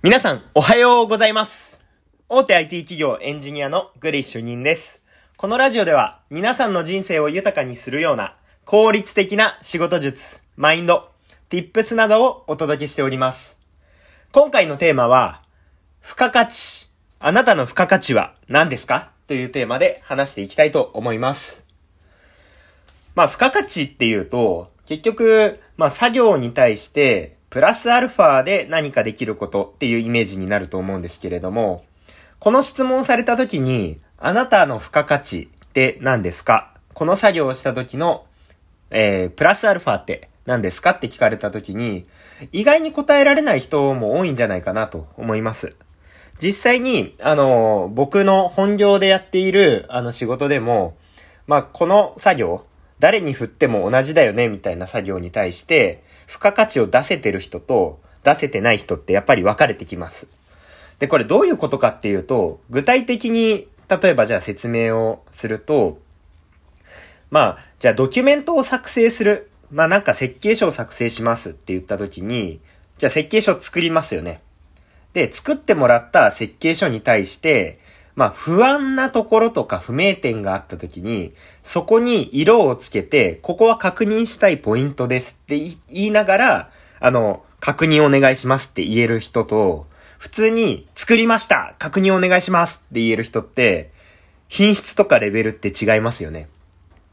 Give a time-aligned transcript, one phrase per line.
[0.00, 1.80] 皆さん、おはようございます。
[2.28, 5.02] 大手 IT 企業エンジニアのグリッシュ人です。
[5.36, 11.10] このラジオでは、皆さんの人生を豊かにするような、効率的な仕事術、マインド、
[11.50, 13.56] tips などをお届けしております。
[14.30, 15.42] 今回のテーマは、
[16.00, 16.88] 付加価値。
[17.18, 19.10] あなたの付加価値は何ですか？
[19.26, 21.64] というテーマで話していきたいと思います。
[23.16, 31.84] まあ、付加価値っていうと、結局、まあ、作業に対して、プラスアルファで何かできることっていうイメージになると思うんですけれども、
[32.38, 36.74] この質問された時に、あなたの付加価値って何ですか？
[36.92, 38.26] この作業をした時の、
[38.90, 42.06] えー、プラスアルファって何ですかって聞かれた時に、
[42.52, 45.74] 意外に答えられない人も多いんじゃないかなと思います。
[46.40, 50.96] 実際に、あの、僕の本業でやっている、あの仕事でも、
[51.46, 52.64] まあ、この作業、
[53.00, 60.26] 誰に振っても同じだよね、みたいな作業に対して、付加価値を出せてる人と出せてない人ってやっぱり分かれてきます。
[60.98, 65.98] で、これどういうことかっていうと、具体的に、例えばじゃあ説明をすると、
[67.30, 69.50] まあ、じゃあドキュメントを作成する。
[69.70, 72.60] まあなんか設計書を作成しますって言った時に、
[72.96, 74.42] じゃあ設計書作りますよね。
[75.12, 77.78] で、作ってもらった設計書に対して、
[78.18, 89.86] まあ不安なところとか不明点があった時に、そこに色をつけて、ここは確認したいポイントですって言いながら、あの、確認お願いしますって言える人と、
[90.18, 93.92] 普通に作りました確認お願いしますって言える人って、
[94.48, 96.48] 品質とかレベルって違いますよね。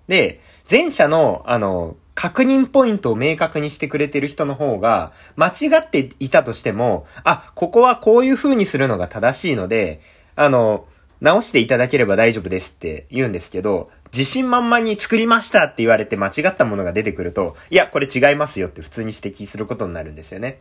[0.08, 10.02] で、前者の、あの、確認ポイントを明確にしてくれてる人の方が、間違っていたとしても、あ、ここはこういう風にするのが正しいので、
[10.36, 10.88] あの、
[11.21, 20.59] 直していただければ大丈夫ですって言うんですけど、自信満々に作りましたって言われて間違ったものが出てくると、いや、これ違いますよって普通に指摘することになるんですよね。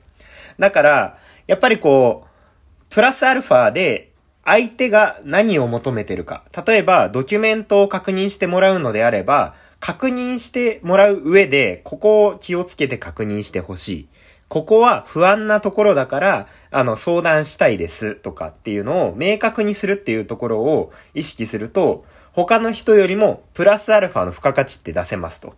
[0.59, 2.29] だから、やっぱりこう、
[2.91, 4.13] プラスアルファで
[4.45, 6.45] 相手が何を求めてるか。
[6.67, 14.09] 例えば、ドキュメントを確認してもらうのであれば、確認してもらう上で、ここを気をつけて確認してほしい。
[14.49, 25.55] ここは不安なところだから、あの、相談したいですとかっていうのを明確にするっていうところを意識すると、他の人よりもプラスアルファの付加価値って出せますと。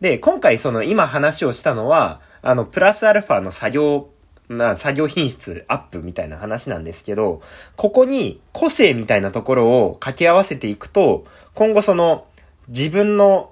[0.00, 4.08] で、今回その今話をしたのは、あの、プラスアルファの作業
[4.48, 7.40] な作業品質アップみたいな話なんですけど、
[7.76, 11.24] ここに個性みたいなところを掛け合わせていくと、
[11.54, 12.26] 今後その
[12.68, 13.50] 自分の、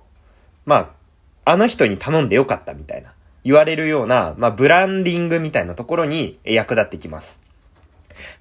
[0.66, 0.92] ま
[1.44, 3.12] あ、あの人に頼んでよかったみたいな
[3.44, 7.38] 言われるような、まあ、ブランディングみたいなところに役立ってきます。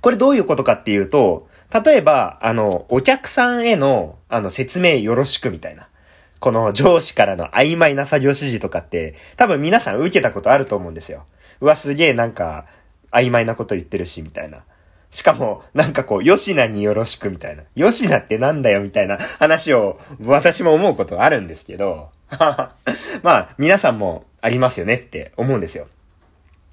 [0.02, 5.88] これどういうことかっていうと、例えば、あの、お客さんへの、あの、説明よろしくみたいな。
[6.40, 11.26] この上司からの曖昧な作業指示とかって、多分皆さん受けたことあると思うんですよ。
[11.62, 12.66] うわ、すげえなんか、
[13.12, 14.64] 曖昧なこと言ってるし、みたいな。
[15.12, 17.64] しかも、なんかこう、吉名によろしくみたいな。
[17.76, 22.10] 吉名ってなんだよ、みたいな話を、私も思うことあるんですけど、
[23.24, 25.88] まあ、皆さんもありますよねって思うんですよ。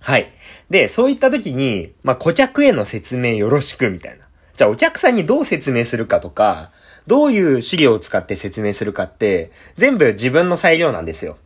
[0.00, 0.30] はい。
[0.70, 4.26] で、そういった時に、まあ、顧客への説明よろしくみたいな。
[4.54, 6.70] じゃあ、お客さんにどう説明するかとか、
[7.06, 11.38] どういう資料を使って説明するかって、全部自分の裁量なんですよ。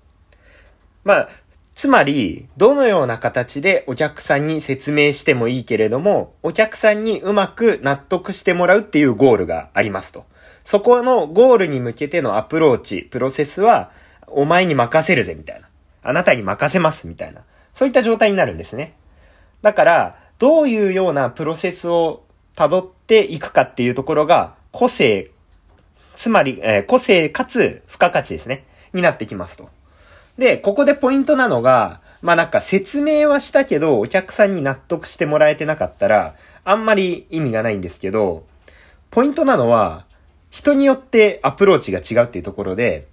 [1.05, 1.29] まあ、
[1.75, 10.27] つまり、どのような形でお客さんに説明してもいいけれども、お客さんにうまく納得してもらうっていうゴールがありますと。
[10.65, 13.91] そこのゴールに向けてのアプローチ、プロセスは、
[14.27, 15.69] お前に任せるぜ、みたいな。
[16.03, 17.43] あなたに任せます、みたいな。
[17.75, 18.95] そういった状態になるんですね。
[19.63, 22.25] だから、どういうようなプロセスを
[22.57, 25.31] 辿っていくかっていうところが、個性、
[26.15, 28.65] つまり、えー個性かつ付加価値ですね。
[28.93, 29.69] になってきますと。
[30.39, 36.35] で、ここでポイントなのが、まあなんか説明はしたけど、お客さんに納得してもらえてなかったら、
[36.65, 38.45] あんまり意味がないんですけど、
[39.11, 40.07] ポイントなのは、
[40.51, 43.07] 人によってアプローチが違うっていうところで、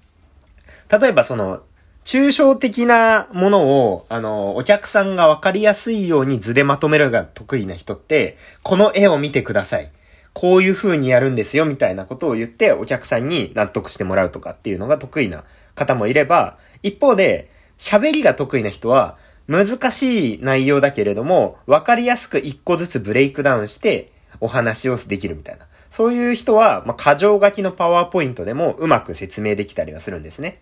[0.89, 1.61] 例えばその、
[2.03, 9.91] 抽象的なものを、あの、お客さんがわかりやすいように図でまとめるが得意な人って、この絵を見てください。
[10.33, 15.43] こういう風にやるんですよ、みたいなことを言って、お客さんに納得してもらうとかっていうのが得意な
[15.75, 19.17] 方もいれば、一方で、喋りが得意な人は、
[19.47, 25.65] 難しい内容だけれども、わかりやすく一個ずつブレイクダウンして、お話をできるみたいな。
[25.89, 30.61] そういう人は、まあ、箇条書きのパワーポイントでもうまく説明できたりはするんですね。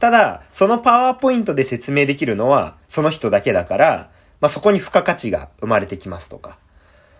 [0.00, 4.10] ただ、そのパワーポイントで説明できるのは、その人だけだから、
[4.40, 6.58] まあ、そこに付加価値が生まれてきますとか。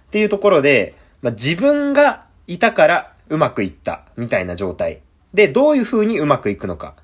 [0.08, 5.00] っていうところで、まあ、自分がいたからうまくいったみたいな状態。
[5.32, 6.94] で、どういう風にうまくいくのか。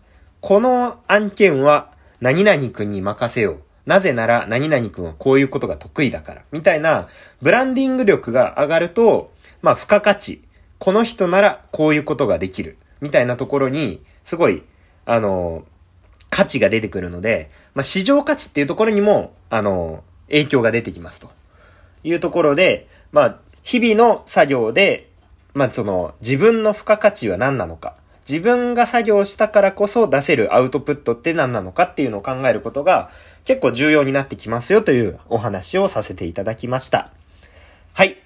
[0.41, 1.91] この案件は
[2.21, 3.61] 何々君に任せよう。
[3.87, 6.43] なぜなら何々くんはこういうことが得意だから。
[6.53, 7.09] みたいな、
[7.41, 10.43] ブランディング力が上がると、まあ、付加価値。
[10.79, 12.77] この人ならこういうことができる。
[13.01, 14.63] みたいなところに、すごい、
[15.07, 15.65] あの、
[16.31, 21.31] 価値が出てくるので、まあ、市場価値っていうところにも、あの、影響が出てきますと。
[22.05, 25.11] いうところで、まあ、日々の作業で、
[25.53, 27.95] まあ、その、自分の付加価値は何なのか。
[28.29, 33.11] 自分が作業したからこそ出せるアウトプットって何なのかっていうのを考えることが
[33.45, 37.11] 結構重要になってきますよというお話をさせていただきました。
[37.93, 38.17] はい。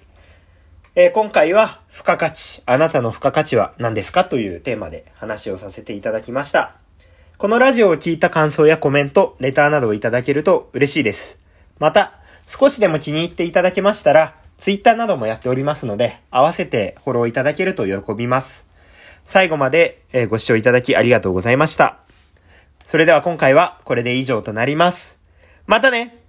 [0.97, 6.75] えー、今回は付加価値、あなたの付加価値は何ですかというテーマで話をさせていただきました。
[7.37, 11.37] このラジオを聞いた感想やコメント、レターなどをいただけると嬉しいです。
[11.79, 12.13] また、
[12.47, 18.65] 少しでも気に入っていただけましたら、ツイッターなどもやっておりますので、合わせてフォローいただけると喜びます。
[19.25, 19.99] 最後まで
[20.29, 21.97] ご視聴いただきありがとうございました。
[22.85, 25.19] それでは今回はこれで以上となります。
[25.67, 26.24] またね